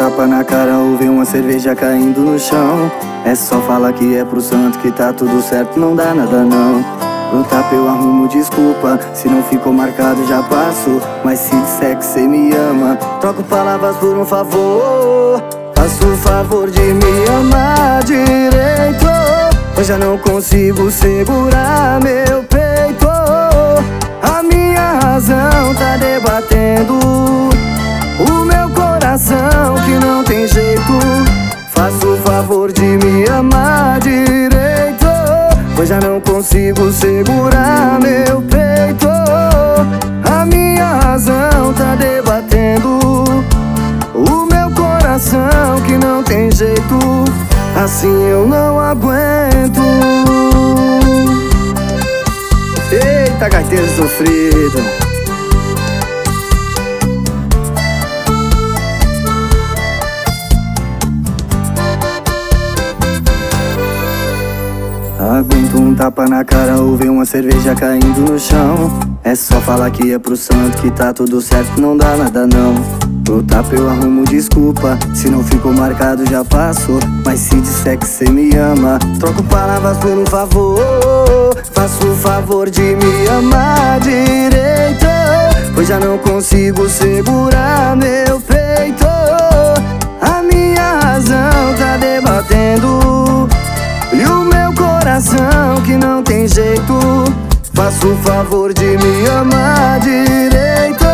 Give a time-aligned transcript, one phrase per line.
[0.00, 2.90] tapa na cara ou ver uma cerveja caindo no chão.
[3.24, 6.82] É só falar que é pro santo que tá tudo certo, não dá nada não.
[7.32, 11.00] No tapa eu arrumo desculpa, se não ficou marcado já passo.
[11.22, 15.42] Mas se disser que cê me ama, troco palavras por um favor.
[15.74, 19.06] Faço o favor de me amar direito.
[19.78, 22.49] Hoje já não consigo segurar meu
[32.40, 35.04] favor de me amar direito.
[35.76, 39.08] Pois já não consigo segurar meu peito.
[40.24, 42.98] A minha razão tá debatendo
[44.14, 46.98] o meu coração que não tem jeito.
[47.76, 49.82] Assim eu não aguento.
[52.90, 55.19] Eita, carteira sofrida.
[65.20, 68.90] Aguento um tapa na cara ou ver uma cerveja caindo no chão.
[69.22, 72.72] É só falar que é pro santo que tá tudo certo, não dá nada não.
[73.28, 76.98] No tapa eu arrumo desculpa, se não ficou marcado já passou.
[77.22, 81.54] Mas se disser que cê me ama, troco palavras por um favor.
[81.70, 85.04] Faço o favor de me amar direito,
[85.74, 88.29] pois já não consigo segurar meu
[95.20, 96.98] coração que não tem jeito.
[97.74, 101.04] Faço o favor de me amar direito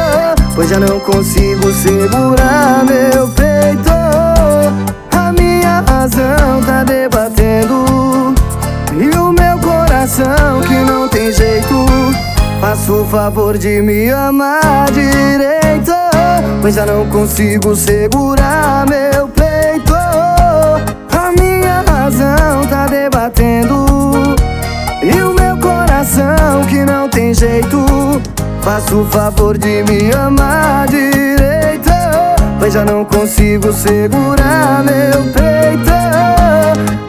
[0.55, 3.91] Pois já não consigo segurar meu peito.
[5.13, 8.35] A minha razão tá debatendo
[8.93, 11.87] E o meu coração que não tem jeito.
[12.61, 15.93] Faço o favor de me amar direito
[16.63, 19.36] Pois já não consigo segurar meu peito
[28.77, 31.89] Faço o favor de me amar direito.
[32.59, 35.91] Pois já não consigo segurar meu peito.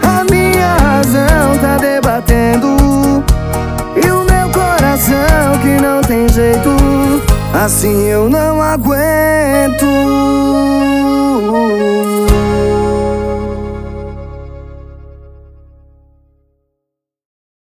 [0.02, 3.22] A minha razão tá debatendo.
[4.02, 6.70] E o meu coração que não tem jeito
[7.54, 9.86] Assim eu não aguento